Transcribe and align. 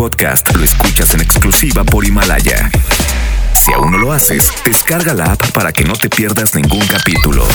podcast 0.00 0.56
lo 0.56 0.64
escuchas 0.64 1.12
en 1.12 1.20
exclusiva 1.20 1.84
por 1.84 2.06
Himalaya. 2.06 2.70
Si 3.52 3.70
aún 3.70 3.92
no 3.92 3.98
lo 3.98 4.14
haces, 4.14 4.50
descarga 4.64 5.12
la 5.12 5.32
app 5.32 5.50
para 5.52 5.72
que 5.72 5.84
no 5.84 5.92
te 5.92 6.08
pierdas 6.08 6.54
ningún 6.54 6.86
capítulo. 6.86 7.46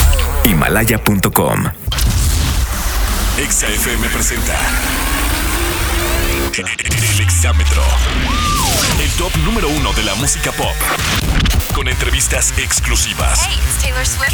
Himalaya.com. 0.43 1.63
XFM 3.49 4.07
presenta 4.09 4.59
El 6.55 7.19
Exámetro 7.19 7.81
top 9.17 9.35
número 9.45 9.69
uno 9.69 9.93
de 9.93 10.03
la 10.03 10.13
música 10.15 10.51
pop. 10.51 10.75
Con 11.73 11.87
entrevistas 11.87 12.53
exclusivas. 12.57 13.45
Hey, 13.47 13.57
it's 13.63 13.81
Taylor 13.81 14.05
Swift. 14.05 14.33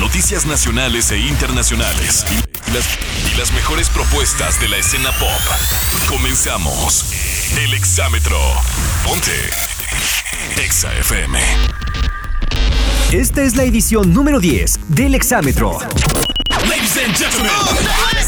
Noticias 0.00 0.46
nacionales 0.46 1.10
e 1.12 1.18
internacionales. 1.18 2.24
Y 2.66 2.72
las, 2.72 2.86
y 3.32 3.38
las 3.38 3.52
mejores 3.52 3.88
propuestas 3.88 4.60
de 4.60 4.68
la 4.68 4.78
escena 4.78 5.12
pop. 5.12 6.08
Comenzamos. 6.08 7.12
El 7.56 7.74
exámetro. 7.74 8.38
Ponte. 9.04 9.50
Exa 10.56 10.92
FM. 10.98 11.38
Esta 13.12 13.42
es 13.42 13.54
la 13.54 13.64
edición 13.64 14.12
número 14.12 14.40
10 14.40 14.78
del 14.88 15.14
exámetro. 15.14 15.78
Ladies 16.68 16.96
and 16.96 17.16
gentlemen. 17.16 17.50
Oh, 17.54 18.25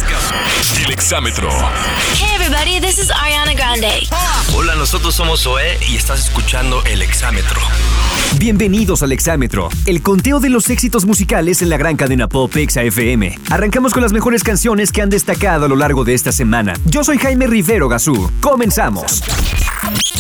el 0.84 0.90
exámetro. 0.90 1.50
Hey 2.14 2.28
everybody, 2.34 2.80
this 2.80 2.98
is 2.98 3.10
Ariana 3.10 3.52
Grande. 3.52 4.08
Hola, 4.54 4.74
nosotros 4.74 5.14
somos 5.14 5.42
Zoe 5.42 5.78
y 5.86 5.96
estás 5.96 6.20
escuchando 6.20 6.82
El 6.84 7.02
exámetro. 7.02 7.60
Bienvenidos 8.38 9.02
al 9.02 9.12
exámetro, 9.12 9.68
el 9.84 10.02
conteo 10.02 10.40
de 10.40 10.48
los 10.48 10.70
éxitos 10.70 11.04
musicales 11.04 11.60
en 11.60 11.68
la 11.68 11.76
gran 11.76 11.96
cadena 11.96 12.26
Pop 12.26 12.56
Exa 12.56 12.82
FM. 12.82 13.38
Arrancamos 13.50 13.92
con 13.92 14.02
las 14.02 14.12
mejores 14.12 14.42
canciones 14.42 14.92
que 14.92 15.02
han 15.02 15.10
destacado 15.10 15.66
a 15.66 15.68
lo 15.68 15.76
largo 15.76 16.04
de 16.04 16.14
esta 16.14 16.32
semana. 16.32 16.72
Yo 16.86 17.04
soy 17.04 17.18
Jaime 17.18 17.46
Rivero 17.46 17.88
Gazú. 17.88 18.30
Comenzamos. 18.40 19.22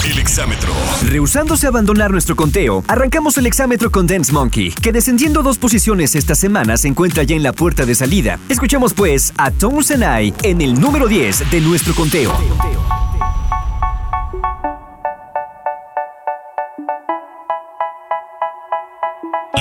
El 0.08 0.18
exámetro. 0.18 0.72
Rehusándose 1.04 1.66
a 1.66 1.68
abandonar 1.68 2.10
nuestro 2.10 2.34
conteo, 2.34 2.82
arrancamos 2.88 3.36
el 3.36 3.46
exámetro 3.46 3.90
con 3.90 4.06
Dance 4.06 4.32
Monkey, 4.32 4.70
que 4.70 4.90
descendiendo 4.90 5.42
dos 5.42 5.58
posiciones 5.58 6.14
esta 6.14 6.34
semana 6.34 6.78
se 6.78 6.88
encuentra 6.88 7.24
ya 7.24 7.36
en 7.36 7.42
la 7.42 7.52
puerta 7.52 7.84
de 7.84 7.94
salida. 7.94 8.38
Escuchemos 8.48 8.94
pues 8.94 9.34
a 9.36 9.50
Tom 9.50 9.82
Senai 9.82 10.32
en 10.44 10.62
el 10.62 10.80
número 10.80 11.08
10 11.08 11.50
de 11.50 11.60
nuestro 11.60 11.94
conteo. 11.94 12.32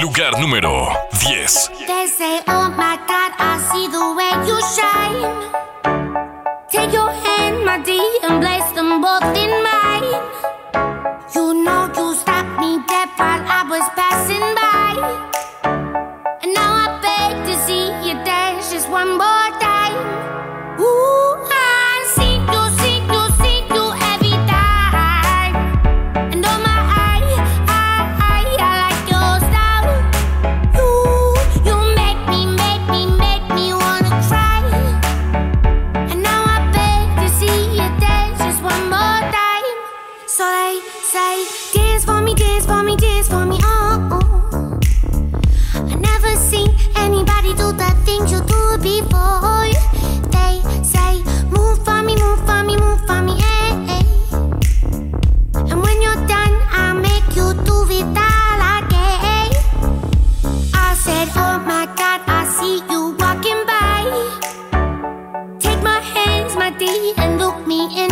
Lugar 0.02 0.39
número 0.39 0.88
10. 1.28 1.72
empty 66.80 67.14
and 67.17 67.39
look 67.39 67.65
me 67.65 67.89
in 67.98 68.07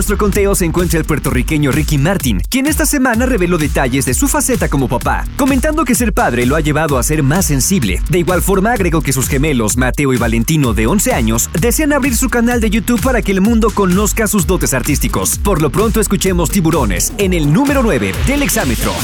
nuestro 0.00 0.16
conteo 0.16 0.54
se 0.54 0.64
encuentra 0.64 0.98
el 0.98 1.04
puertorriqueño 1.04 1.70
Ricky 1.72 1.98
Martin, 1.98 2.40
quien 2.48 2.66
esta 2.66 2.86
semana 2.86 3.26
reveló 3.26 3.58
detalles 3.58 4.06
de 4.06 4.14
su 4.14 4.28
faceta 4.28 4.70
como 4.70 4.88
papá, 4.88 5.26
comentando 5.36 5.84
que 5.84 5.94
ser 5.94 6.14
padre 6.14 6.46
lo 6.46 6.56
ha 6.56 6.60
llevado 6.60 6.96
a 6.96 7.02
ser 7.02 7.22
más 7.22 7.44
sensible. 7.44 8.00
De 8.08 8.18
igual 8.18 8.40
forma 8.40 8.72
agregó 8.72 9.02
que 9.02 9.12
sus 9.12 9.28
gemelos, 9.28 9.76
Mateo 9.76 10.14
y 10.14 10.16
Valentino, 10.16 10.72
de 10.72 10.86
11 10.86 11.12
años, 11.12 11.50
desean 11.60 11.92
abrir 11.92 12.16
su 12.16 12.30
canal 12.30 12.62
de 12.62 12.70
YouTube 12.70 13.02
para 13.02 13.20
que 13.20 13.32
el 13.32 13.42
mundo 13.42 13.68
conozca 13.74 14.26
sus 14.26 14.46
dotes 14.46 14.72
artísticos. 14.72 15.36
Por 15.36 15.60
lo 15.60 15.68
pronto 15.68 16.00
escuchemos 16.00 16.48
Tiburones 16.48 17.12
en 17.18 17.34
el 17.34 17.52
número 17.52 17.82
9 17.82 18.14
del 18.26 18.42
exámetro. 18.42 18.94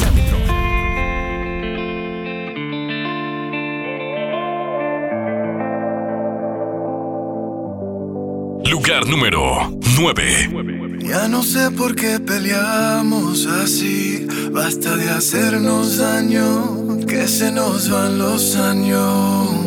Lugar 8.65 9.07
número 9.07 9.71
9. 9.99 10.86
Ya 11.07 11.29
no 11.29 11.43
sé 11.45 11.71
por 11.71 11.95
qué 11.95 12.19
peleamos 12.19 13.47
así. 13.47 14.27
Basta 14.51 14.97
de 14.97 15.09
hacernos 15.09 15.99
daño, 15.99 16.99
que 17.07 17.29
se 17.29 17.53
nos 17.53 17.89
van 17.89 18.19
los 18.19 18.57
años. 18.57 19.67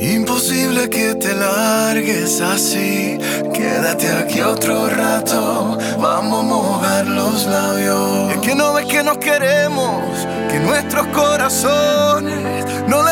Imposible 0.00 0.88
que 0.88 1.16
te 1.16 1.34
largues 1.34 2.40
así. 2.40 3.18
Quédate 3.52 4.08
aquí 4.12 4.40
otro 4.40 4.88
rato. 4.88 5.78
Vamos 6.00 6.40
a 6.40 6.46
mojar 6.46 7.06
los 7.06 7.46
labios. 7.46 8.32
Es 8.34 8.38
que 8.38 8.54
no 8.54 8.74
ves 8.74 8.86
que 8.86 9.02
nos 9.02 9.18
queremos, 9.18 10.00
que 10.48 10.60
nuestros 10.60 11.08
corazones 11.08 12.64
no 12.88 13.02
les 13.04 13.11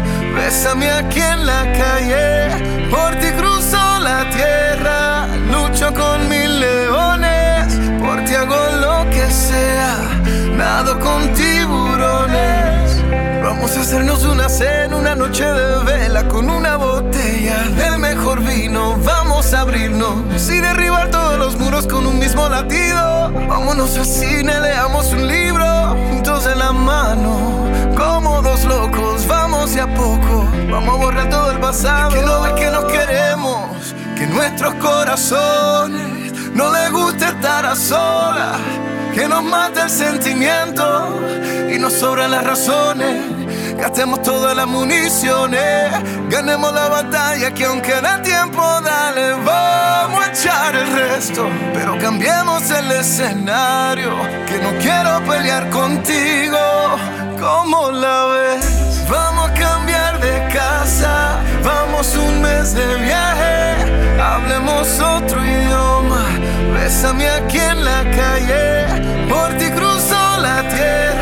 Bésame 0.35 0.89
aquí 0.91 1.19
en 1.19 1.45
la 1.45 1.63
calle, 1.73 2.87
por 2.89 3.15
ti 3.19 3.27
cruzo 3.37 3.99
la 3.99 4.29
tierra, 4.29 5.27
lucho 5.51 5.93
con 5.93 6.29
mil 6.29 6.59
leones, 6.59 7.73
por 7.99 8.23
ti 8.23 8.35
hago 8.35 8.55
lo 8.79 9.09
que 9.09 9.29
sea, 9.29 9.97
nado 10.55 10.99
con 10.99 11.33
tiburones. 11.33 13.01
Vamos 13.43 13.75
a 13.77 13.81
hacernos 13.81 14.23
una 14.23 14.47
cena, 14.47 14.95
una 14.95 15.15
noche 15.15 15.43
de 15.43 15.83
vela 15.83 16.27
con 16.27 16.49
una 16.49 16.77
botella 16.77 17.63
del 17.75 17.99
mejor 17.99 18.41
vino. 18.41 18.97
Vamos 19.03 19.53
a 19.53 19.61
abrirnos 19.61 20.49
y 20.49 20.59
derribar 20.59 21.09
todos 21.11 21.37
los 21.37 21.59
muros 21.59 21.87
con 21.87 22.07
un 22.07 22.17
mismo 22.19 22.47
latido. 22.47 23.31
Vámonos 23.49 23.97
al 23.97 24.05
cine, 24.05 24.59
leamos 24.59 25.11
un 25.11 25.27
libro 25.27 25.95
juntos 26.09 26.47
en 26.47 26.59
la 26.59 26.71
mano, 26.71 27.67
como. 27.97 28.40
Vamos 29.61 29.75
de 29.75 29.81
a 29.81 29.93
poco, 29.93 30.47
vamos 30.71 30.89
a 30.89 30.97
borrar 30.97 31.29
todo 31.29 31.51
el 31.51 31.59
pasado. 31.59 32.09
que 32.09 32.23
no 32.23 32.41
ves 32.41 32.53
que 32.53 32.71
nos 32.71 32.85
queremos, 32.85 33.93
que 34.17 34.25
nuestros 34.25 34.73
corazones 34.73 36.33
no 36.55 36.71
les 36.73 36.91
gusta 36.91 37.29
estar 37.29 37.67
a 37.67 37.75
solas 37.75 38.57
que 39.13 39.27
nos 39.27 39.43
mata 39.43 39.83
el 39.83 39.89
sentimiento 39.91 41.15
y 41.71 41.77
nos 41.77 41.93
sobran 41.93 42.31
las 42.31 42.43
razones. 42.43 43.21
Gastemos 43.77 44.23
todas 44.23 44.55
las 44.55 44.65
municiones, 44.65 45.91
ganemos 46.27 46.73
la 46.73 46.89
batalla 46.89 47.53
que 47.53 47.65
aunque 47.65 48.01
da 48.01 48.19
tiempo, 48.23 48.63
dale, 48.81 49.33
vamos 49.45 50.25
a 50.25 50.31
echar 50.31 50.75
el 50.75 50.91
resto. 50.91 51.47
Pero 51.75 51.99
cambiemos 51.99 52.67
el 52.71 52.91
escenario, 52.93 54.09
que 54.47 54.57
no 54.57 54.71
quiero 54.81 55.23
pelear 55.31 55.69
contigo. 55.69 56.57
¿Cómo 57.39 57.91
la 57.91 58.25
ves? 58.25 59.00
Vamos 59.11 59.49
a 59.49 59.53
cambiar 59.53 60.21
de 60.21 60.47
casa, 60.53 61.41
vamos 61.65 62.15
un 62.15 62.41
mes 62.41 62.73
de 62.73 62.95
viaje, 62.95 63.75
hablemos 64.17 64.87
otro 65.01 65.37
idioma. 65.43 66.23
Bésame 66.73 67.27
aquí 67.29 67.57
en 67.57 67.83
la 67.83 68.03
calle, 68.19 69.27
por 69.27 69.49
ti 69.57 69.69
cruzo 69.77 70.21
la 70.47 70.59
tierra, 70.75 71.20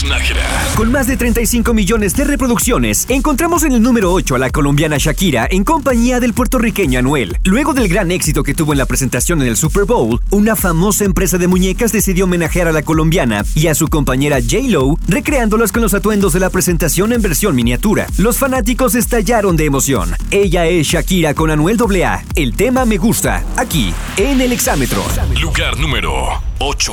Carlos 0.00 0.04
Nájera. 0.04 0.42
Con 0.76 0.92
más 0.92 1.06
de 1.06 1.16
35 1.16 1.74
millones 1.74 2.14
de 2.14 2.24
reproducciones, 2.24 3.06
encontramos 3.08 3.64
en 3.64 3.72
el 3.72 3.82
número 3.82 4.12
8 4.12 4.34
a 4.34 4.38
la 4.38 4.50
colombiana 4.50 4.96
Shakira 4.98 5.46
en 5.50 5.64
compañía 5.64 6.20
del 6.20 6.34
puertorriqueño 6.34 6.98
Anuel. 6.98 7.36
Luego 7.44 7.72
del 7.72 7.88
gran 7.88 8.10
éxito 8.10 8.42
que 8.42 8.54
tuvo 8.54 8.72
en 8.72 8.78
la 8.78 8.86
presentación 8.86 9.42
en 9.42 9.48
el 9.48 9.56
Super 9.56 9.84
Bowl, 9.84 10.20
una 10.30 10.56
famosa 10.56 11.04
empresa 11.04 11.38
de 11.38 11.48
muñecas 11.48 11.92
decidió 11.92 12.24
homenajear 12.24 12.68
a 12.68 12.72
la 12.72 12.82
colombiana 12.82 13.44
y 13.54 13.66
a 13.66 13.74
su 13.74 13.88
compañera 13.88 14.38
J-Lo, 14.40 14.96
recreándolas 15.08 15.72
con 15.72 15.82
los 15.82 15.94
atuendos 15.94 16.32
de 16.32 16.40
la 16.40 16.50
presentación 16.50 17.12
en 17.12 17.22
versión 17.22 17.54
miniatura. 17.54 18.06
Los 18.16 18.38
fanáticos 18.38 18.94
estallaron 18.94 19.56
de 19.56 19.66
emoción. 19.66 20.14
Ella 20.30 20.66
es 20.66 20.86
Shakira 20.86 21.34
con 21.34 21.50
Anuel 21.50 21.78
AA. 21.80 22.24
El 22.34 22.54
tema 22.54 22.84
me 22.84 22.98
gusta, 22.98 23.44
aquí, 23.56 23.92
en 24.16 24.40
el 24.40 24.52
exámetro. 24.52 25.02
Lugar 25.40 25.78
número 25.78 26.40
8. 26.58 26.92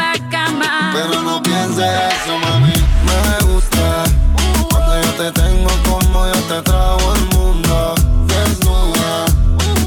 Pero 0.93 1.21
no 1.21 1.41
pienses 1.41 1.85
eso, 1.85 2.37
mami. 2.39 2.73
Me 3.05 3.51
gusta 3.51 4.03
cuando 4.69 5.01
yo 5.01 5.11
te 5.13 5.31
tengo 5.31 5.69
como 5.85 6.25
yo 6.27 6.39
te 6.49 6.61
trago 6.61 7.13
el 7.15 7.37
mundo. 7.37 7.95
Desnuda, 8.27 9.25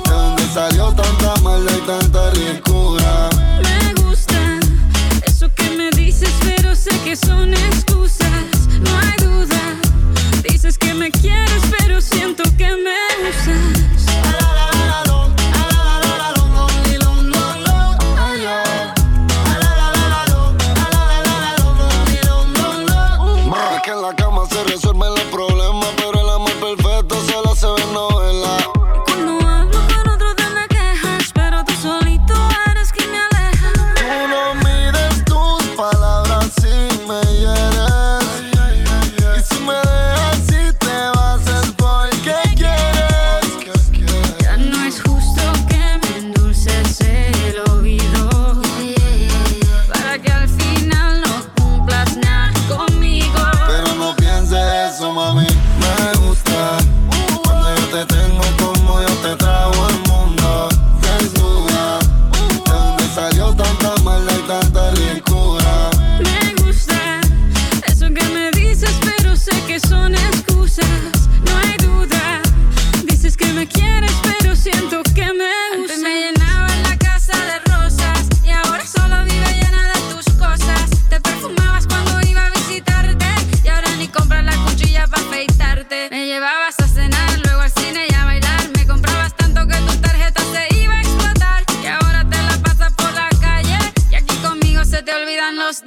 de 0.05 0.11
donde 0.11 0.47
salió 0.53 0.93
tanta 0.93 1.37
maldad 1.43 1.77
y 1.77 1.87
tanta 1.87 2.31
ricura. 2.31 3.29
Me 3.63 4.03
gusta 4.03 4.59
eso 5.27 5.51
que 5.55 5.71
me 5.71 5.91
dices, 5.91 6.31
pero 6.43 6.75
sé 6.75 6.91
que 7.05 7.15
son 7.17 7.53
excusas. 7.53 7.94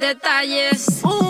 Detalles. 0.08 1.02
Yo 1.02 1.27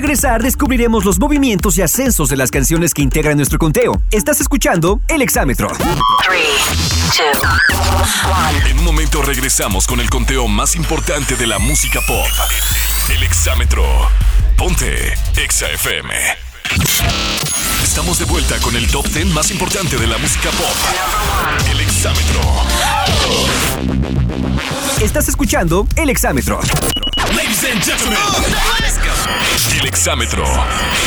regresar 0.00 0.42
descubriremos 0.42 1.06
los 1.06 1.18
movimientos 1.18 1.78
y 1.78 1.82
ascensos 1.82 2.28
de 2.28 2.36
las 2.36 2.50
canciones 2.50 2.92
que 2.92 3.00
integran 3.00 3.38
nuestro 3.38 3.58
conteo. 3.58 4.02
Estás 4.10 4.42
escuchando 4.42 5.00
El 5.08 5.22
Exámetro. 5.22 5.68
En 8.66 8.78
un 8.78 8.84
momento 8.84 9.22
regresamos 9.22 9.86
con 9.86 10.00
el 10.00 10.10
conteo 10.10 10.48
más 10.48 10.76
importante 10.76 11.34
de 11.36 11.46
la 11.46 11.58
música 11.58 12.00
pop. 12.06 12.26
El 13.08 13.22
exámetro. 13.22 13.84
Ponte 14.58 15.14
Exa 15.42 15.70
FM. 15.70 16.14
Estamos 17.82 18.18
de 18.18 18.26
vuelta 18.26 18.58
con 18.58 18.76
el 18.76 18.86
top 18.88 19.06
10 19.06 19.28
más 19.28 19.50
importante 19.50 19.96
de 19.96 20.06
la 20.06 20.18
música 20.18 20.50
pop. 20.50 20.76
El 21.70 21.80
exámetro. 21.80 22.40
Estás 25.00 25.28
escuchando 25.28 25.86
El 25.96 26.10
Exámetro. 26.10 26.60
Ladies 27.34 27.64
and 27.64 27.82
gentlemen, 27.82 28.18
el 29.80 29.86
exámetro. 29.86 30.44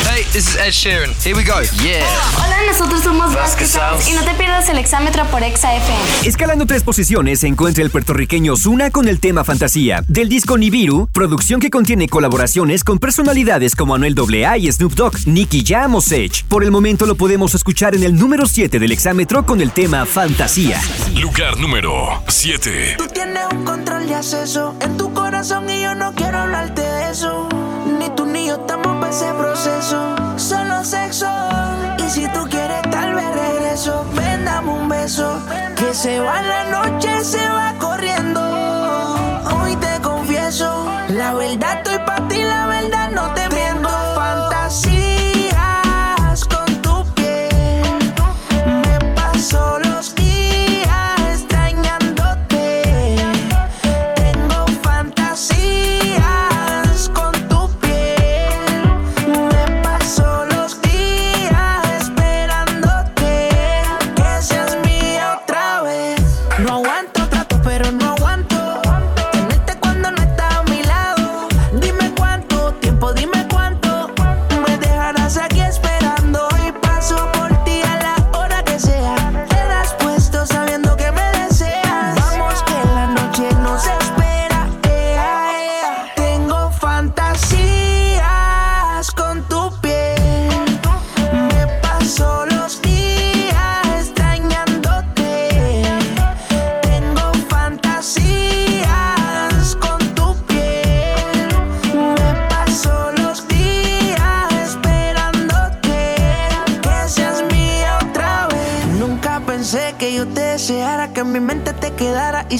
Hey, 0.08 0.24
this 0.32 0.48
is 0.48 0.56
Ed 0.56 0.70
Sheeran. 0.70 1.10
Here 1.24 1.34
we 1.34 1.44
go. 1.44 1.60
Yeah. 1.82 2.04
Hola, 2.36 2.56
nosotros 2.66 3.02
somos 3.02 3.34
Vasquez 3.34 3.78
y 4.08 4.12
no 4.12 4.22
te 4.22 4.34
pierdas 4.34 4.68
el 4.68 4.78
exámetro 4.78 5.24
por 5.26 5.42
Exa 5.42 5.74
FM. 5.74 6.28
Escalando 6.28 6.66
tres 6.66 6.82
posiciones 6.82 7.40
se 7.40 7.48
encuentra 7.48 7.82
el 7.82 7.90
puertorriqueño 7.90 8.56
Zuna 8.56 8.90
con 8.90 9.08
el 9.08 9.18
tema 9.18 9.44
Fantasía. 9.44 10.04
Del 10.08 10.28
disco 10.28 10.58
Nibiru, 10.58 11.08
producción 11.12 11.60
que 11.60 11.70
contiene 11.70 12.08
colaboraciones 12.08 12.84
con 12.84 12.98
personalidades 12.98 13.74
como 13.74 13.94
Anuel 13.94 14.14
AA 14.18 14.58
y 14.58 14.72
Snoop 14.72 14.94
Dogg, 14.94 15.26
Nicky 15.26 15.64
Jam 15.66 15.94
o 15.94 16.00
Sage. 16.00 16.44
Por 16.48 16.64
el 16.64 16.70
momento 16.70 17.06
lo 17.06 17.16
podemos 17.16 17.54
escuchar 17.54 17.94
en 17.94 18.02
el 18.02 18.16
número 18.16 18.46
7 18.46 18.78
del 18.78 18.92
exámetro 18.92 19.44
con 19.46 19.60
el 19.60 19.72
tema 19.72 20.06
Fantasía. 20.06 20.80
Lugar 21.14 21.58
número 21.58 22.22
7. 22.28 22.96
Tú 22.98 23.06
tienes 23.08 23.44
un 23.52 23.64
control 23.64 24.06
de 24.06 24.14
acceso 24.14 24.76
en 24.80 24.96
tu 24.96 25.12
corazón 25.12 25.68
y 25.70 25.82
yo 25.82 25.94
no 25.94 26.14
quiero 26.14 26.38
hablarte 26.38 26.82
de 26.82 27.10
eso. 27.10 27.48
Ni 28.00 28.08
tú 28.16 28.24
ni 28.24 28.46
yo 28.46 28.54
estamos 28.54 28.96
para 28.98 29.10
ese 29.10 29.30
proceso. 29.34 30.16
Solo 30.38 30.82
sexo. 30.82 31.26
Y 31.98 32.08
si 32.08 32.26
tú 32.28 32.46
quieres, 32.48 32.80
tal 32.90 33.14
vez 33.14 33.34
regreso. 33.34 34.06
Ven, 34.14 34.42
dame 34.46 34.70
un 34.70 34.88
beso. 34.88 35.38
Que 35.76 35.92
se 35.92 36.18
va 36.18 36.40
la 36.40 36.64
noche, 36.70 37.22
se 37.22 37.46
va 37.46 37.74
corriendo. 37.78 38.69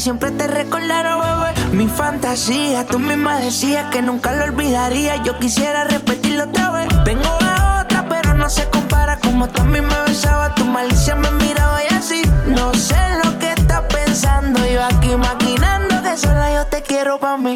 Siempre 0.00 0.30
te 0.30 0.46
recordara, 0.46 1.16
bebé. 1.16 1.76
Mi 1.76 1.86
fantasía, 1.86 2.86
tú 2.86 2.98
misma 2.98 3.36
decías 3.36 3.90
que 3.90 4.00
nunca 4.00 4.32
lo 4.32 4.44
olvidaría. 4.44 5.22
Yo 5.22 5.38
quisiera 5.38 5.84
repetirlo 5.84 6.44
otra 6.44 6.70
vez. 6.70 6.88
Tengo 7.04 7.38
la 7.40 7.82
otra, 7.82 8.06
pero 8.08 8.34
no 8.34 8.48
se 8.48 8.64
compara. 8.70 9.18
Como 9.18 9.48
tú 9.48 9.60
a 9.60 9.64
mí 9.64 9.80
me 9.80 10.00
besaba, 10.06 10.54
tu 10.54 10.64
malicia 10.64 11.14
me 11.14 11.30
miraba 11.32 11.82
y 11.84 11.94
así. 11.94 12.22
No 12.46 12.72
sé 12.74 12.98
lo 13.22 13.38
que 13.38 13.50
estás 13.50 13.82
pensando. 13.82 14.66
Yo 14.66 14.82
aquí 14.82 15.14
maquinando 15.16 16.02
que 16.02 16.16
sola 16.16 16.54
yo 16.54 16.66
te 16.66 16.82
quiero 16.82 17.18
pa' 17.18 17.36
mí. 17.36 17.54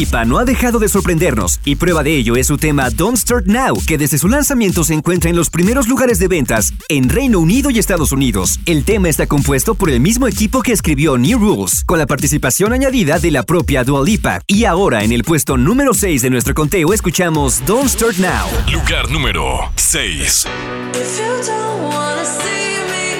Dua 0.00 0.06
Lipa 0.06 0.24
no 0.24 0.38
ha 0.38 0.46
dejado 0.46 0.78
de 0.78 0.88
sorprendernos 0.88 1.60
y 1.62 1.76
prueba 1.76 2.02
de 2.02 2.16
ello 2.16 2.36
es 2.36 2.46
su 2.46 2.56
tema 2.56 2.88
Don't 2.88 3.18
Start 3.18 3.46
Now, 3.46 3.76
que 3.86 3.98
desde 3.98 4.16
su 4.16 4.28
lanzamiento 4.28 4.82
se 4.82 4.94
encuentra 4.94 5.28
en 5.28 5.36
los 5.36 5.50
primeros 5.50 5.88
lugares 5.88 6.18
de 6.18 6.26
ventas 6.26 6.72
en 6.88 7.10
Reino 7.10 7.38
Unido 7.38 7.68
y 7.68 7.78
Estados 7.78 8.10
Unidos. 8.10 8.60
El 8.64 8.84
tema 8.84 9.10
está 9.10 9.26
compuesto 9.26 9.74
por 9.74 9.90
el 9.90 10.00
mismo 10.00 10.26
equipo 10.26 10.62
que 10.62 10.72
escribió 10.72 11.18
New 11.18 11.38
Rules, 11.38 11.84
con 11.84 11.98
la 11.98 12.06
participación 12.06 12.72
añadida 12.72 13.18
de 13.18 13.30
la 13.30 13.42
propia 13.42 13.84
Dua 13.84 14.02
Lipa. 14.02 14.40
Y 14.46 14.64
ahora 14.64 15.04
en 15.04 15.12
el 15.12 15.22
puesto 15.22 15.58
número 15.58 15.92
6 15.92 16.22
de 16.22 16.30
nuestro 16.30 16.54
conteo 16.54 16.94
escuchamos 16.94 17.62
Don't 17.66 17.90
Start 17.90 18.16
Now. 18.16 18.48
Lugar 18.72 19.10
número 19.10 19.70
6. 19.76 20.46
If 20.94 21.18
you 21.18 21.26
don't 21.46 21.92
wanna 21.92 22.24
see 22.24 22.78
me, 22.88 23.18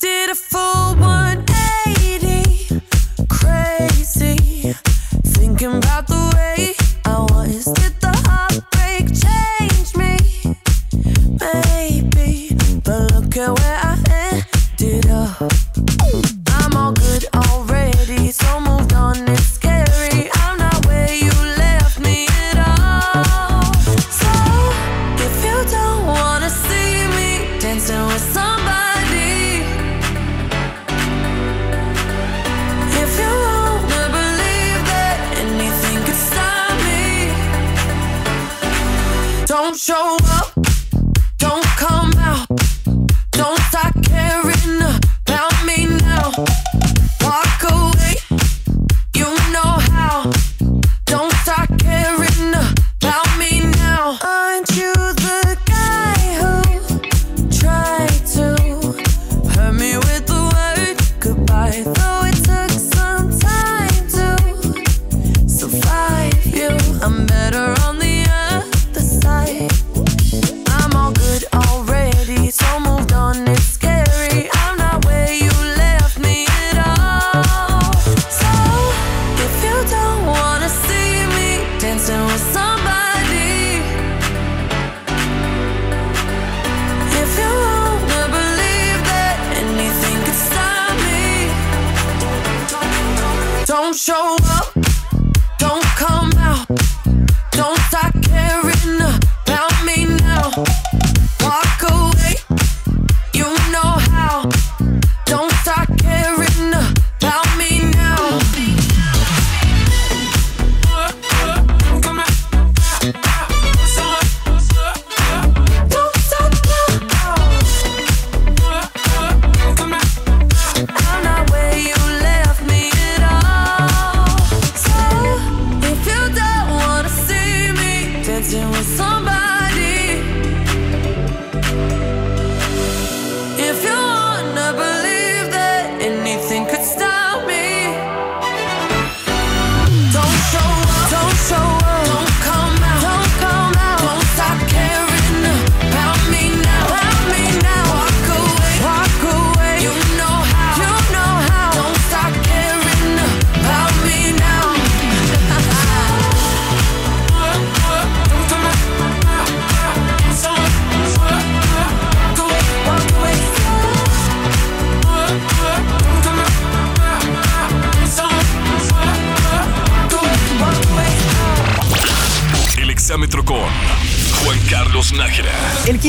did 0.00 0.30
a 0.30 0.34
full 0.34 0.67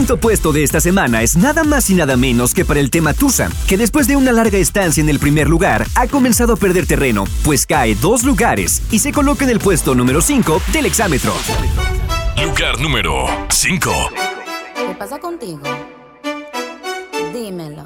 quinto 0.09 0.21
puesto 0.21 0.51
de 0.51 0.63
esta 0.63 0.81
semana 0.81 1.21
es 1.21 1.37
nada 1.37 1.63
más 1.63 1.87
y 1.91 1.93
nada 1.93 2.17
menos 2.17 2.55
que 2.55 2.65
para 2.65 2.79
el 2.79 2.89
tema 2.89 3.13
Tusa, 3.13 3.47
que 3.67 3.77
después 3.77 4.07
de 4.07 4.15
una 4.15 4.31
larga 4.31 4.57
estancia 4.57 5.01
en 5.01 5.09
el 5.09 5.19
primer 5.19 5.47
lugar 5.47 5.85
ha 5.93 6.07
comenzado 6.07 6.53
a 6.53 6.55
perder 6.55 6.87
terreno, 6.87 7.25
pues 7.43 7.67
cae 7.67 7.93
dos 7.93 8.23
lugares 8.23 8.81
y 8.89 8.97
se 8.99 9.11
coloca 9.11 9.45
en 9.45 9.51
el 9.51 9.59
puesto 9.59 9.93
número 9.93 10.19
5 10.19 10.63
del 10.73 10.87
exámetro. 10.87 11.31
Lugar 12.43 12.81
número 12.81 13.27
5. 13.49 13.91
¿Qué 14.75 14.95
pasa 14.95 15.19
contigo? 15.19 15.61
Dímelo 17.31 17.85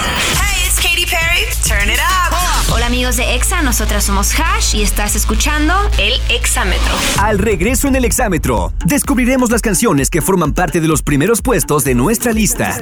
nosotras 3.71 4.03
somos 4.03 4.33
Hash 4.37 4.75
y 4.75 4.81
estás 4.81 5.15
escuchando 5.15 5.73
el 5.97 6.11
Exámetro. 6.29 6.93
Al 7.21 7.39
regreso 7.39 7.87
en 7.87 7.95
el 7.95 8.03
exámetro, 8.03 8.73
descubriremos 8.83 9.49
las 9.49 9.61
canciones 9.61 10.09
que 10.09 10.21
forman 10.21 10.51
parte 10.51 10.81
de 10.81 10.89
los 10.89 11.01
primeros 11.01 11.41
puestos 11.41 11.85
de 11.85 11.95
nuestra 11.95 12.33
lista. 12.33 12.77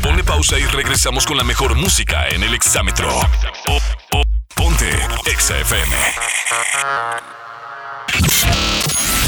Pone 0.00 0.22
pausa 0.22 0.56
y 0.56 0.62
regresamos 0.66 1.26
con 1.26 1.36
la 1.36 1.42
mejor 1.42 1.74
música 1.74 2.28
en 2.28 2.44
el 2.44 2.54
exámetro. 2.54 3.08
O- 3.68 4.16
o- 4.18 4.22
ponte 4.54 4.88
Exa 5.28 5.58
FM. 5.58 5.96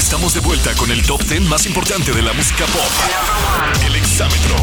Estamos 0.09 0.33
de 0.33 0.41
vuelta 0.41 0.75
con 0.77 0.91
el 0.91 1.03
top 1.03 1.23
10 1.23 1.43
más 1.51 1.67
importante 1.67 2.13
de 2.13 2.23
la 2.23 2.33
música 2.33 2.65
pop. 2.65 2.91
El 3.85 3.95
exámetro. 3.95 4.57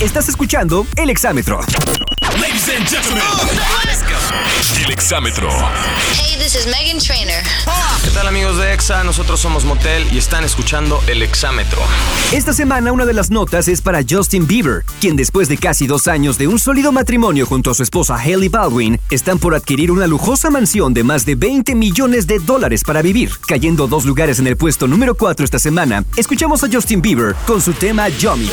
Estás 0.00 0.28
escuchando 0.28 0.86
el 0.94 1.10
exámetro. 1.10 1.58
Ladies 2.38 2.68
and 2.68 2.88
gentlemen, 2.88 3.24
el 4.82 4.90
exámetro. 4.90 5.48
Hey, 6.14 6.36
this 6.38 6.54
is 6.56 6.66
Megan 6.66 6.98
Trainer. 6.98 7.42
¿Qué 8.02 8.10
tal 8.10 8.26
amigos 8.26 8.56
de 8.58 8.72
EXA? 8.72 9.04
Nosotros 9.04 9.38
somos 9.40 9.64
Motel 9.64 10.06
y 10.12 10.18
están 10.18 10.42
escuchando 10.44 11.00
El 11.06 11.22
Exámetro. 11.22 11.80
Esta 12.32 12.52
semana 12.52 12.92
una 12.92 13.06
de 13.06 13.12
las 13.12 13.30
notas 13.30 13.68
es 13.68 13.80
para 13.80 14.00
Justin 14.08 14.46
Bieber, 14.46 14.84
quien 15.00 15.16
después 15.16 15.48
de 15.48 15.58
casi 15.58 15.86
dos 15.86 16.08
años 16.08 16.38
de 16.38 16.48
un 16.48 16.58
sólido 16.58 16.92
matrimonio 16.92 17.46
junto 17.46 17.70
a 17.70 17.74
su 17.74 17.82
esposa 17.82 18.16
Hailey 18.16 18.48
Baldwin, 18.48 19.00
están 19.10 19.38
por 19.38 19.54
adquirir 19.54 19.90
una 19.90 20.06
lujosa 20.06 20.50
mansión 20.50 20.92
de 20.92 21.04
más 21.04 21.24
de 21.24 21.36
20 21.36 21.74
millones 21.74 22.26
de 22.26 22.38
dólares 22.40 22.82
para 22.84 23.00
vivir. 23.00 23.30
Cayendo 23.46 23.86
dos 23.86 24.04
lugares 24.04 24.38
en 24.38 24.46
el 24.46 24.56
puesto 24.56 24.88
número 24.88 25.14
4 25.14 25.44
esta 25.44 25.58
semana, 25.58 26.04
escuchamos 26.16 26.64
a 26.64 26.68
Justin 26.72 27.00
Bieber 27.00 27.34
con 27.46 27.60
su 27.60 27.72
tema 27.72 28.08
Yummy. 28.08 28.50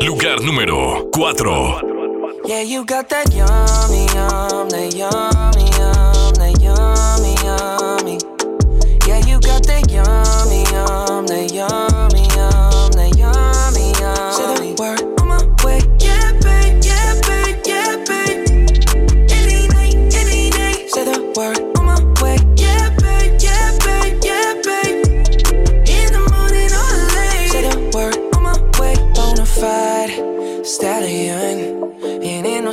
Lugar 0.00 0.42
número 0.42 1.08
4. 1.12 1.95
Yeah, 2.46 2.62
you 2.62 2.84
got 2.84 3.08
that 3.08 3.34
yummy, 3.34 4.06
yum, 4.14 4.68
that 4.68 4.94
yummy, 4.94 5.66
yum, 5.74 6.32
that 6.38 6.62
yummy, 6.62 7.34
yummy. 7.42 8.18
Yeah, 9.08 9.18
you 9.26 9.40
got 9.40 9.66
that 9.66 9.90
yummy, 9.90 10.62
yum, 10.70 11.26
that 11.26 11.52
yummy, 11.52 12.22
yum, 12.36 12.92
that 12.92 13.18
yummy, 13.18 13.90
yummy. 13.98 14.32
Say 14.32 14.74
the 14.74 14.80
word 14.80 15.15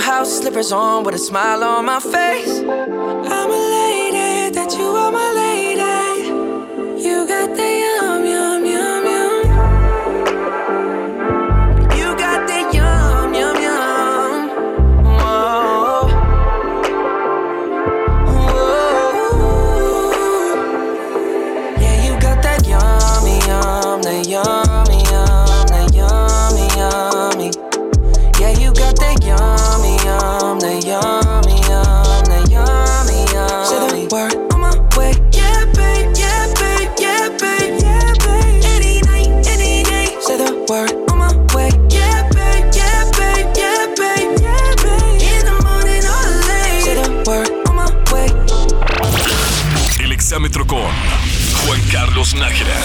House 0.00 0.38
slippers 0.38 0.72
on 0.72 1.04
with 1.04 1.14
a 1.14 1.18
smile 1.18 1.62
on 1.62 1.84
my 1.84 2.00
face. 2.00 2.60
I'm 2.60 3.50
elated 3.50 4.54
that 4.54 4.74
you 4.78 4.86
are 4.86 5.10
my 5.10 5.37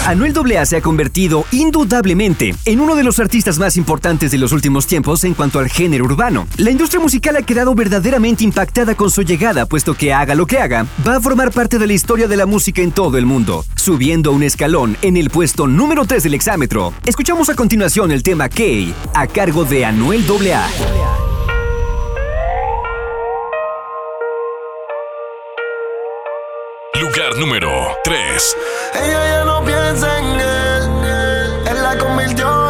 Anuel 0.05 0.33
AA 0.35 0.65
se 0.65 0.75
ha 0.75 0.81
convertido 0.81 1.45
indudablemente 1.51 2.53
en 2.65 2.81
uno 2.81 2.95
de 2.95 3.05
los 3.05 3.19
artistas 3.19 3.57
más 3.57 3.77
importantes 3.77 4.31
de 4.31 4.37
los 4.37 4.51
últimos 4.51 4.85
tiempos 4.85 5.23
en 5.23 5.33
cuanto 5.33 5.59
al 5.59 5.69
género 5.69 6.03
urbano. 6.03 6.45
La 6.57 6.71
industria 6.71 6.99
musical 6.99 7.37
ha 7.37 7.41
quedado 7.41 7.73
verdaderamente 7.73 8.43
impactada 8.43 8.95
con 8.95 9.09
su 9.09 9.21
llegada, 9.21 9.65
puesto 9.65 9.93
que 9.93 10.11
haga 10.11 10.35
lo 10.35 10.45
que 10.45 10.59
haga, 10.59 10.85
va 11.07 11.15
a 11.15 11.21
formar 11.21 11.51
parte 11.51 11.79
de 11.79 11.87
la 11.87 11.93
historia 11.93 12.27
de 12.27 12.35
la 12.35 12.45
música 12.45 12.81
en 12.81 12.91
todo 12.91 13.17
el 13.17 13.25
mundo, 13.25 13.63
subiendo 13.75 14.33
un 14.33 14.43
escalón 14.43 14.97
en 15.01 15.15
el 15.15 15.29
puesto 15.29 15.67
número 15.67 16.03
3 16.05 16.23
del 16.23 16.33
exámetro. 16.33 16.93
Escuchamos 17.05 17.49
a 17.49 17.55
continuación 17.55 18.11
el 18.11 18.23
tema 18.23 18.49
K, 18.49 18.63
a 19.13 19.27
cargo 19.27 19.63
de 19.63 19.85
Anuel 19.85 20.25
AA. 20.29 21.22
Número 27.37 27.97
3. 28.03 28.57
Ella 28.93 29.27
ya 29.27 29.43
no 29.43 29.63
piensa 29.65 30.19
en 30.19 30.39
él. 30.39 31.67
Él 31.67 31.83
la 31.83 31.97
convirtió 31.97 32.62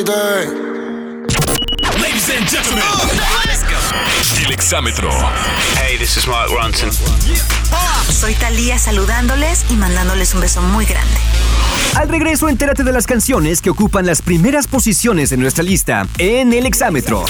Ladies 0.00 0.14
and 2.30 2.48
gentlemen. 2.48 2.82
El 4.42 4.50
exámetro. 4.50 5.10
Hey, 5.76 5.98
this 5.98 6.16
is 6.16 6.26
Mark 6.26 6.48
Ronson. 6.50 6.90
Soy 8.10 8.34
Talía 8.36 8.78
saludándoles 8.78 9.66
y 9.68 9.74
mandándoles 9.74 10.32
un 10.32 10.40
beso 10.40 10.62
muy 10.62 10.86
grande. 10.86 11.18
Al 11.96 12.08
regreso, 12.08 12.48
entérate 12.48 12.82
de 12.82 12.92
las 12.92 13.06
canciones 13.06 13.60
que 13.60 13.68
ocupan 13.68 14.06
las 14.06 14.22
primeras 14.22 14.66
posiciones 14.66 15.28
de 15.28 15.36
nuestra 15.36 15.62
lista 15.62 16.06
en 16.16 16.54
el 16.54 16.64
exámetro. 16.64 17.26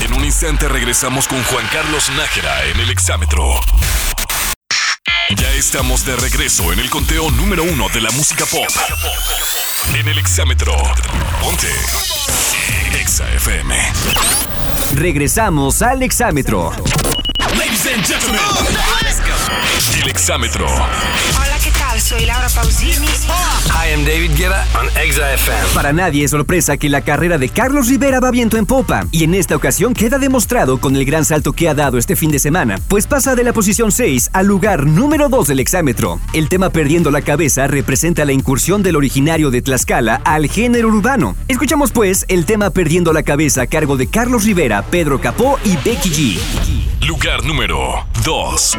En 0.00 0.14
un 0.14 0.24
instante 0.24 0.68
regresamos 0.68 1.28
con 1.28 1.42
Juan 1.44 1.66
Carlos 1.70 2.10
Nájera 2.16 2.64
en 2.64 2.80
el 2.80 2.88
exámetro. 2.88 3.60
Estamos 5.66 6.06
de 6.06 6.14
regreso 6.14 6.72
en 6.72 6.78
el 6.78 6.88
conteo 6.88 7.28
número 7.32 7.64
uno 7.64 7.88
de 7.88 8.00
la 8.00 8.08
música 8.12 8.44
pop. 8.46 8.68
En 9.98 10.06
el 10.06 10.16
exámetro. 10.16 10.72
Ponte. 11.42 11.66
Exa 13.00 13.28
FM. 13.32 13.74
Regresamos 14.94 15.82
al 15.82 16.04
exámetro. 16.04 16.70
Ladies 17.58 17.84
and 17.92 18.06
gentlemen. 18.06 18.40
El 20.00 20.08
exámetro. 20.08 20.68
Soy 22.06 22.24
Laura 22.24 22.46
Pausini. 22.54 23.04
Hi, 23.04 23.90
I'm 23.90 24.04
David 24.04 24.36
Guetta 24.36 24.64
on 24.78 24.86
Exa 24.96 25.34
FM. 25.34 25.74
Para 25.74 25.92
nadie 25.92 26.22
es 26.22 26.30
sorpresa 26.30 26.76
que 26.76 26.88
la 26.88 27.00
carrera 27.00 27.36
de 27.36 27.48
Carlos 27.48 27.88
Rivera 27.88 28.20
va 28.20 28.30
viento 28.30 28.56
en 28.56 28.64
popa, 28.64 29.08
y 29.10 29.24
en 29.24 29.34
esta 29.34 29.56
ocasión 29.56 29.92
queda 29.92 30.20
demostrado 30.20 30.78
con 30.78 30.94
el 30.94 31.04
gran 31.04 31.24
salto 31.24 31.52
que 31.52 31.68
ha 31.68 31.74
dado 31.74 31.98
este 31.98 32.14
fin 32.14 32.30
de 32.30 32.38
semana, 32.38 32.78
pues 32.86 33.08
pasa 33.08 33.34
de 33.34 33.42
la 33.42 33.52
posición 33.52 33.90
6 33.90 34.30
al 34.34 34.46
lugar 34.46 34.86
número 34.86 35.28
2 35.28 35.48
del 35.48 35.58
exámetro. 35.58 36.20
El 36.32 36.48
tema 36.48 36.70
Perdiendo 36.70 37.10
la 37.10 37.22
Cabeza 37.22 37.66
representa 37.66 38.24
la 38.24 38.32
incursión 38.32 38.84
del 38.84 38.94
originario 38.94 39.50
de 39.50 39.62
Tlaxcala 39.62 40.20
al 40.24 40.48
género 40.48 40.86
urbano. 40.86 41.34
Escuchamos 41.48 41.90
pues 41.90 42.24
el 42.28 42.44
tema 42.44 42.70
Perdiendo 42.70 43.12
la 43.12 43.24
Cabeza 43.24 43.62
a 43.62 43.66
cargo 43.66 43.96
de 43.96 44.06
Carlos 44.06 44.44
Rivera, 44.44 44.82
Pedro 44.82 45.20
Capó 45.20 45.58
y 45.64 45.76
Becky 45.78 46.10
G. 46.10 46.38
Lugar 47.04 47.42
número 47.44 48.06
2. 48.24 48.78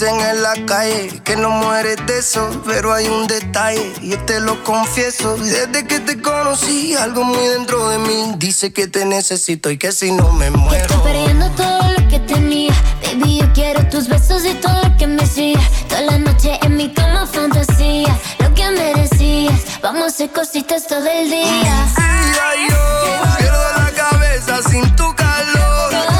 Dicen 0.00 0.18
en 0.18 0.42
la 0.42 0.54
calle 0.64 1.20
que 1.24 1.36
no 1.36 1.50
mueres 1.50 1.98
de 2.06 2.20
eso, 2.20 2.62
pero 2.64 2.90
hay 2.94 3.06
un 3.06 3.26
detalle 3.26 3.92
y 4.00 4.12
yo 4.12 4.18
te 4.24 4.40
lo 4.40 4.64
confieso. 4.64 5.36
Desde 5.36 5.86
que 5.86 6.00
te 6.00 6.22
conocí, 6.22 6.94
algo 6.94 7.22
muy 7.22 7.46
dentro 7.48 7.86
de 7.90 7.98
mí 7.98 8.32
dice 8.38 8.72
que 8.72 8.86
te 8.86 9.04
necesito 9.04 9.70
y 9.70 9.76
que 9.76 9.92
si 9.92 10.10
no 10.12 10.32
me 10.32 10.48
muero. 10.52 10.84
Estoy 10.84 11.00
perdiendo 11.00 11.50
todo 11.50 11.82
lo 11.82 12.08
que 12.08 12.18
tenía. 12.20 12.72
Baby, 13.04 13.40
yo 13.40 13.52
quiero 13.52 13.86
tus 13.90 14.08
besos 14.08 14.42
y 14.46 14.54
todo 14.54 14.82
lo 14.82 14.96
que 14.96 15.06
me 15.06 15.22
hacía. 15.22 15.60
Toda 15.90 16.00
la 16.00 16.16
noche 16.16 16.58
en 16.62 16.78
mi 16.78 16.90
cama 16.94 17.26
fantasía. 17.26 18.18
Lo 18.38 18.54
que 18.54 18.70
merecías. 18.70 19.60
Vamos 19.82 20.04
a 20.04 20.06
hacer 20.06 20.30
cositas 20.30 20.86
todo 20.86 21.06
el 21.06 21.28
día. 21.28 21.88
Ay, 21.98 22.68
yo 22.70 23.36
pierdo 23.36 23.64
la 23.76 23.90
cabeza 23.90 24.62
sin 24.66 24.96
tu 24.96 25.14
calor. 25.14 26.19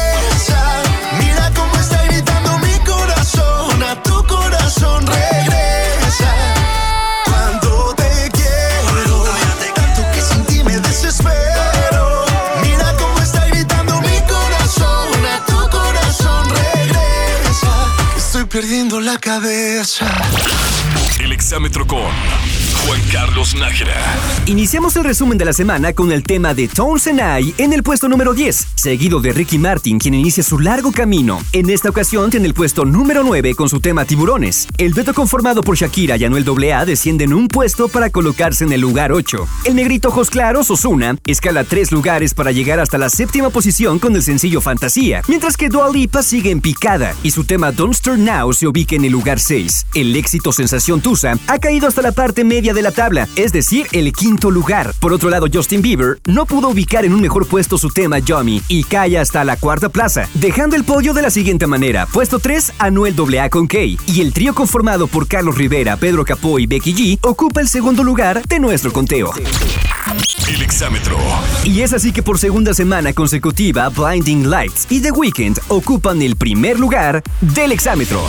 Perdiendo 18.51 18.99
la 18.99 19.17
cabeza. 19.17 20.05
El 21.23 21.33
exámetro 21.33 21.85
con 21.85 21.99
Juan 22.87 22.99
Carlos 23.11 23.53
Nájera. 23.53 23.93
Iniciamos 24.47 24.95
el 24.95 25.03
resumen 25.03 25.37
de 25.37 25.45
la 25.45 25.53
semana 25.53 25.93
con 25.93 26.11
el 26.11 26.23
tema 26.23 26.55
de 26.55 26.67
Tones 26.67 27.05
and 27.05 27.19
I 27.19 27.53
en 27.59 27.73
el 27.73 27.83
puesto 27.83 28.09
número 28.09 28.33
10, 28.33 28.69
seguido 28.73 29.19
de 29.19 29.31
Ricky 29.31 29.59
Martin, 29.59 29.99
quien 29.99 30.15
inicia 30.15 30.41
su 30.41 30.57
largo 30.57 30.91
camino. 30.91 31.39
En 31.53 31.69
esta 31.69 31.89
ocasión 31.89 32.31
tiene 32.31 32.47
el 32.47 32.55
puesto 32.55 32.85
número 32.85 33.23
9 33.23 33.53
con 33.53 33.69
su 33.69 33.79
tema 33.79 34.05
Tiburones. 34.05 34.67
El 34.79 34.93
dueto 34.93 35.13
conformado 35.13 35.61
por 35.61 35.75
Shakira 35.75 36.17
y 36.17 36.25
Anuel 36.25 36.43
AA 36.43 36.85
desciende 36.85 37.25
en 37.25 37.33
un 37.33 37.47
puesto 37.47 37.87
para 37.87 38.09
colocarse 38.09 38.63
en 38.63 38.73
el 38.73 38.81
lugar 38.81 39.11
8. 39.11 39.47
El 39.65 39.75
negrito 39.75 40.07
Ojos 40.07 40.31
Claros, 40.31 40.71
Osuna, 40.71 41.17
escala 41.27 41.65
tres 41.65 41.91
lugares 41.91 42.33
para 42.33 42.51
llegar 42.51 42.79
hasta 42.79 42.97
la 42.97 43.09
séptima 43.09 43.51
posición 43.51 43.99
con 43.99 44.15
el 44.15 44.23
sencillo 44.23 44.59
Fantasía, 44.59 45.21
mientras 45.27 45.55
que 45.55 45.69
Dua 45.69 45.91
Lipa 45.91 46.23
sigue 46.23 46.49
en 46.49 46.61
picada 46.61 47.13
y 47.21 47.29
su 47.29 47.43
tema 47.43 47.71
Don't 47.71 47.93
Stir 47.93 48.17
Now 48.17 48.53
se 48.53 48.65
ubica 48.65 48.95
en 48.95 49.05
el 49.05 49.11
lugar 49.11 49.39
6. 49.39 49.85
El 49.93 50.15
éxito 50.15 50.51
Sensación 50.51 50.99
Ha 51.47 51.59
caído 51.59 51.89
hasta 51.89 52.01
la 52.01 52.13
parte 52.13 52.45
media 52.45 52.73
de 52.73 52.81
la 52.81 52.91
tabla, 52.91 53.27
es 53.35 53.51
decir, 53.51 53.85
el 53.91 54.13
quinto 54.13 54.49
lugar. 54.49 54.93
Por 54.99 55.11
otro 55.11 55.29
lado, 55.29 55.47
Justin 55.53 55.81
Bieber 55.81 56.21
no 56.25 56.45
pudo 56.45 56.69
ubicar 56.69 57.03
en 57.03 57.13
un 57.13 57.19
mejor 57.19 57.47
puesto 57.47 57.77
su 57.77 57.89
tema 57.89 58.19
Yummy 58.19 58.61
y 58.69 58.85
cae 58.85 59.17
hasta 59.17 59.43
la 59.43 59.57
cuarta 59.57 59.89
plaza, 59.89 60.29
dejando 60.35 60.77
el 60.77 60.85
podio 60.85 61.13
de 61.13 61.21
la 61.21 61.29
siguiente 61.29 61.67
manera. 61.67 62.05
Puesto 62.05 62.39
3, 62.39 62.73
Anuel 62.79 63.13
AA 63.17 63.49
con 63.49 63.67
Kay, 63.67 63.97
y 64.07 64.21
el 64.21 64.31
trío 64.31 64.55
conformado 64.55 65.07
por 65.07 65.27
Carlos 65.27 65.57
Rivera, 65.57 65.97
Pedro 65.97 66.23
Capó 66.23 66.59
y 66.59 66.65
Becky 66.65 66.93
G 66.93 67.19
ocupa 67.23 67.59
el 67.59 67.67
segundo 67.67 68.05
lugar 68.05 68.41
de 68.47 68.59
nuestro 68.59 68.93
conteo. 68.93 69.33
El 70.47 70.61
exámetro. 70.61 71.17
Y 71.65 71.81
es 71.81 71.91
así 71.91 72.13
que 72.13 72.23
por 72.23 72.39
segunda 72.39 72.73
semana 72.73 73.11
consecutiva, 73.11 73.89
Blinding 73.89 74.49
Lights 74.49 74.87
y 74.89 75.01
The 75.01 75.11
Weeknd 75.11 75.59
ocupan 75.67 76.21
el 76.21 76.37
primer 76.37 76.79
lugar 76.79 77.21
del 77.41 77.73
exámetro. 77.73 78.21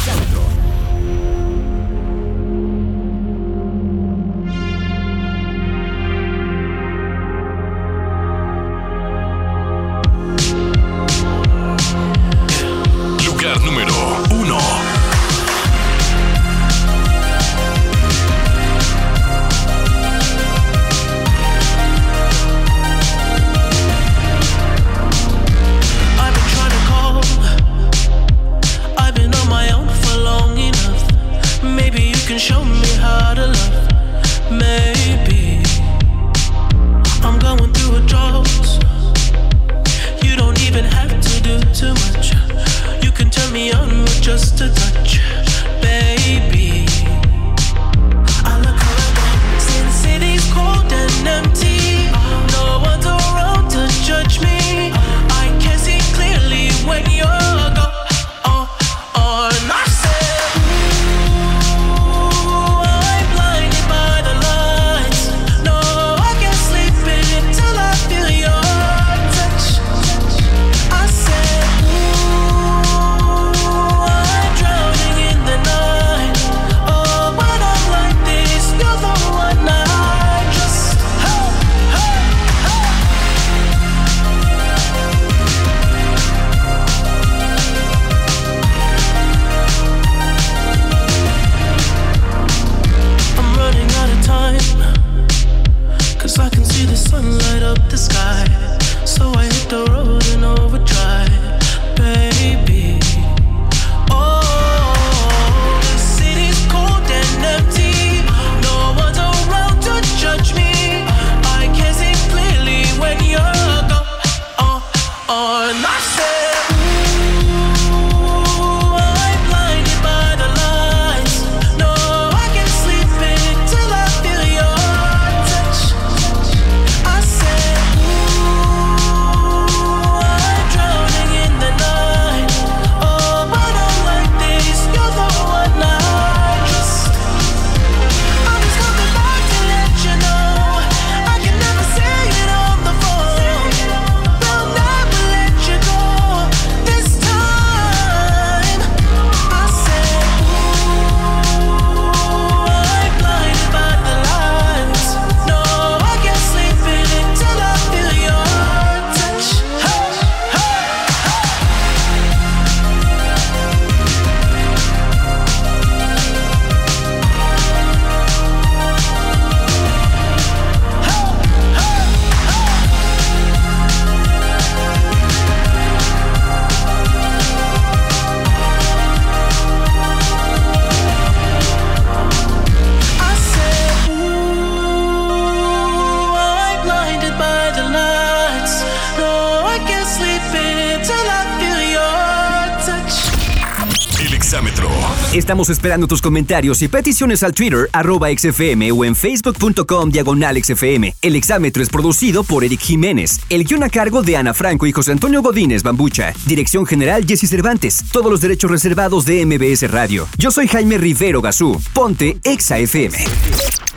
Estamos 195.52 195.68
esperando 195.68 196.06
tus 196.06 196.22
comentarios 196.22 196.80
y 196.80 196.88
peticiones 196.88 197.42
al 197.42 197.52
Twitter, 197.52 197.86
arroba 197.92 198.28
XFM 198.34 198.90
o 198.90 199.04
en 199.04 199.14
facebook.com 199.14 200.10
diagonal 200.10 200.56
XFM. 200.64 201.14
El 201.20 201.36
exámetro 201.36 201.82
es 201.82 201.90
producido 201.90 202.42
por 202.42 202.64
Eric 202.64 202.80
Jiménez. 202.80 203.38
El 203.50 203.64
guion 203.64 203.82
a 203.82 203.90
cargo 203.90 204.22
de 204.22 204.38
Ana 204.38 204.54
Franco 204.54 204.86
y 204.86 204.92
José 204.92 205.12
Antonio 205.12 205.42
Godínez 205.42 205.82
Bambucha. 205.82 206.32
Dirección 206.46 206.86
general 206.86 207.26
Jesse 207.28 207.50
Cervantes. 207.50 208.02
Todos 208.12 208.30
los 208.30 208.40
derechos 208.40 208.70
reservados 208.70 209.26
de 209.26 209.44
MBS 209.44 209.90
Radio. 209.90 210.26
Yo 210.38 210.50
soy 210.50 210.68
Jaime 210.68 210.96
Rivero 210.96 211.42
Gazú. 211.42 211.78
Ponte 211.92 212.38
Exa 212.44 212.78
FM. 212.78 213.18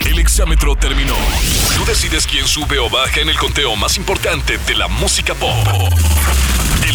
El 0.08 0.20
exámetro 0.20 0.76
terminó. 0.76 1.16
Tú 1.78 1.86
decides 1.86 2.28
quién 2.28 2.46
sube 2.46 2.80
o 2.80 2.90
baja 2.90 3.22
en 3.22 3.30
el 3.30 3.38
conteo 3.38 3.78
más 3.78 3.96
importante 3.96 4.58
de 4.68 4.76
la 4.76 4.90
música 4.90 5.34
pop. 5.34 5.56